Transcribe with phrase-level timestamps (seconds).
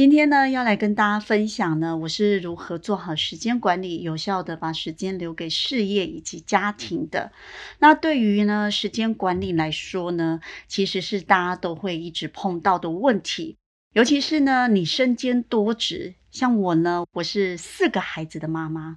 [0.00, 7.32] 今天呢，要来跟大家分享呢，我是如何做好时间管理，有效的把时间留给事业以及家庭的。
[7.80, 13.58] 那对于呢时间管理来说呢，其实是大家都会一直碰到的问题，
[13.92, 18.96] 尤其是呢你身兼多职，像我呢，我是四个孩子的妈妈，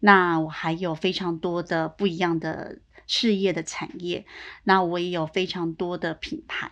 [0.00, 2.78] 那我还有非常多的不一样的。
[3.12, 4.24] 事业的产业，
[4.62, 6.70] 那我也有非常多的品牌，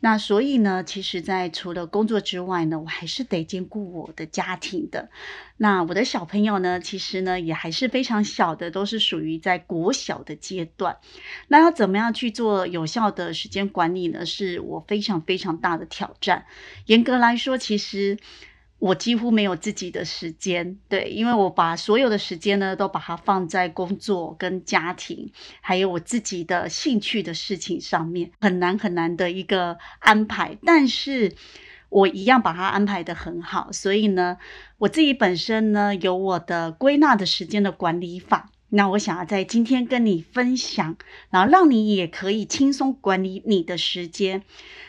[0.00, 5.10] 那所以呢，其实，在除了工作之外呢，我还是得兼顾我的家庭的。
[5.58, 10.98] 那我的小朋友呢，其实呢，也还是非常小的，都是属于在国小的阶段。
[11.46, 14.26] 那要怎么样去做有效的时间管理呢？
[14.26, 16.46] 是我非常非常大的挑战。
[16.86, 18.18] 严格来说，其实。
[18.78, 25.32] 我几乎没有自己的时间，对，因为我把所有的时间呢，都把它放在工作、跟家庭，
[25.62, 30.58] 还有我自己的兴趣的事情上面，很难很难的一个安排。
[30.64, 31.34] 但是
[31.88, 34.36] 我一样把它安排的很好，所以呢，
[34.78, 38.50] 我自己本身呢，有我的归纳的时间的管理法。
[38.70, 40.96] 那我想要在今天跟你分享，
[41.30, 44.42] 然后让你也可以轻松管理你的时间。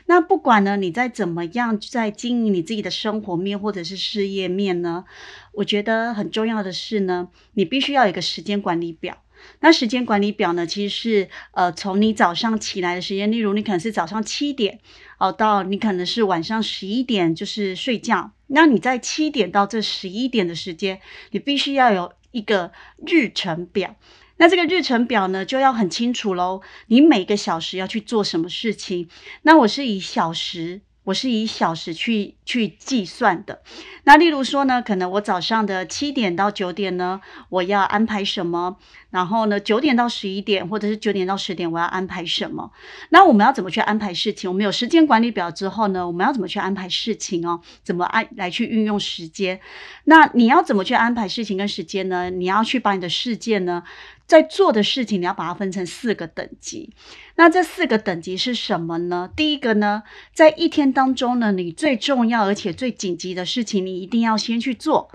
[0.08, 5.06] 那不管呢，你在怎么样在经营你自己的生活面或者是事业面呢？
[5.54, 9.22] 我觉得很重要的是呢，你必须要有一个时间管理表。
[9.60, 14.80] 那时间管理表呢，其实是呃从你早上起来的时间，例如你可能是早上七点
[15.20, 18.32] 哦，到你可能是晚上十一点就是睡觉。
[18.48, 22.12] 那你在七点到这十一点的时间，你必须要有。
[22.32, 22.72] 一个
[23.06, 23.96] 日程表，
[24.38, 26.62] 那这个日程表呢就要很清楚喽。
[26.88, 29.10] 你每个小时要去做什么事情？
[29.44, 30.82] 那我是以小时。
[31.08, 33.62] 我是以小时去去计算的。
[34.04, 38.76] 那例如说呢，可能我早上的七点到九点呢，我要安排什么？
[39.10, 42.72] 然后呢，九点到十一点，或者是九点到十点，我要安排什么？
[43.10, 44.50] 那我们要怎么去安排事情？
[44.50, 47.62] 我们有时间管理表之后呢，我们要怎么去安排事情哦？
[47.84, 49.62] 怎么安来去运用时间？
[50.04, 52.30] 那你要怎么去安排事情跟时间呢？
[52.30, 53.82] 你要去把你的事件呢？
[54.28, 56.94] 在做的事情，你要把它分成四个等级。
[57.38, 59.32] 那这四个等级是什么呢？
[59.36, 65.10] 第一个呢，在一天当中呢，你最重要而且最紧急的事情，你一定要先去做。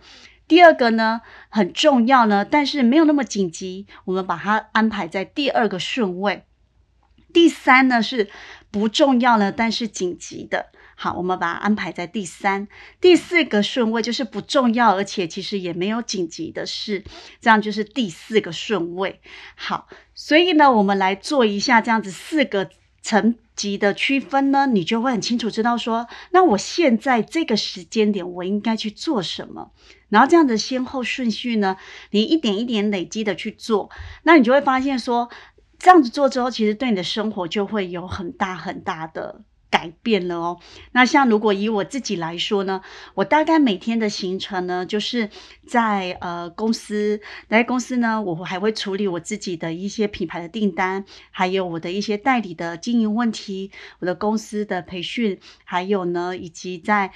[0.49, 6.44] 第二个呢，很重要呢，但是没有那么紧急，我们把它安排在第二个顺位。
[7.33, 8.29] 第三呢，是
[8.71, 10.71] 不重要呢，但是紧急的。
[11.02, 12.68] 好，我们把它安排在第三、
[13.00, 17.02] 第四个顺位，就是不重要，而且其实也没有紧急的事，
[17.40, 19.20] 这样就是第四个顺位。
[19.56, 22.70] 好，所以呢，我们来做一下这样子四个
[23.02, 29.72] 层级的区分呢，你就会很清楚知道说，那我现在这个时间点我应该去做什么，
[30.08, 31.76] 然后这样的先后顺序呢，
[32.12, 33.90] 你一点一点累积的去做，
[34.22, 35.28] 那你就会发现说，
[35.80, 39.42] 这样子做之后，其实对你的生活就会有很大很大的。
[39.72, 40.60] 改变了哦。
[40.93, 42.83] 那像如果以我自己来说呢，
[43.15, 45.31] 我大概每天的行程呢，就是
[45.66, 57.11] 在呃公司，在公司呢，我还会处理我自己的一些品牌的订单，还有我的一些代理的经营问题，我的公司的培训，还有呢，以及在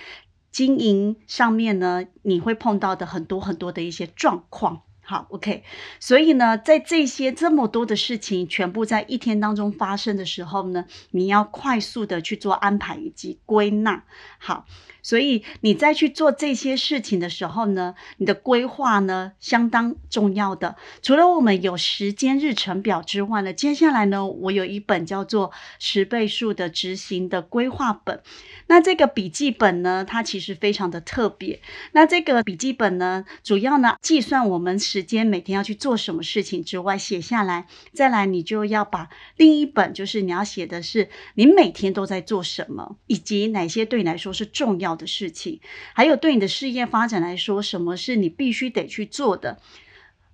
[0.51, 4.86] 经营上面呢，你会碰到的很多很多的一些状况。
[5.09, 5.63] 好，OK，
[6.01, 14.03] 所以呢，在这些这么多的事情全部在一天当中发生的时候呢，你要快速的去做安排以及归纳。
[14.39, 14.67] 好。
[15.03, 20.75] 所以你在去做这些事情的时候呢，你的规划呢相当重要的。
[21.01, 28.21] 除了我们有时间日程表之外呢，接下来呢，我有一本叫做十倍数的执行的规划本。
[28.67, 31.61] 那这个笔记本呢，它其实非常的特别。
[31.93, 37.67] 那这个笔记本呢，主要呢计算我们时间每天要去做什么事情之外，写下来。
[37.93, 44.97] 再来，你就要把另一本，就是你要写的是你每天都在做什么，以及哪些对你来说是重要。
[44.97, 45.61] 的事情，
[45.93, 49.59] 还有对你的事业发展来说，什么是你必须得去做的？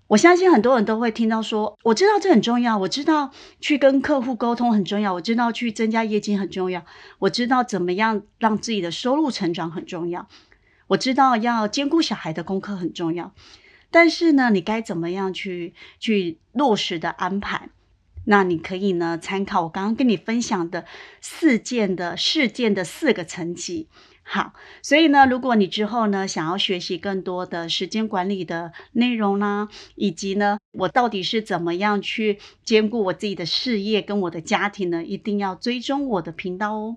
[0.07, 6.85] 我相信很多人都会听到说，我知道这很重要，我知道去跟客户沟通很重要，我知道去增加业绩很重要，
[7.19, 10.29] 我知道怎么样让自己的收入成长很重要，
[10.87, 13.35] 我知道要兼顾小孩的功课很重要。
[13.93, 17.69] 但是呢，你该怎么样去去落实的安排？
[18.25, 20.85] 那你可以呢参考我刚刚跟你分享的
[21.21, 23.89] 四件的事件的四个层级。
[24.23, 36.97] 好，所以呢，如果你之后呢想要学习更多的时间管理的内容啦，以及呢我到底是怎么样去兼顾我自己的事业跟我的家庭呢，一定要追踪我的频道哦。